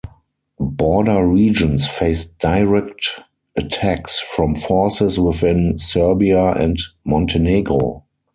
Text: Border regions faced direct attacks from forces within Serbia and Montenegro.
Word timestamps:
Border 0.59 1.23
regions 1.27 1.87
faced 1.87 2.39
direct 2.39 3.21
attacks 3.55 4.19
from 4.19 4.55
forces 4.55 5.19
within 5.19 5.77
Serbia 5.77 6.53
and 6.53 6.79
Montenegro. 7.05 8.03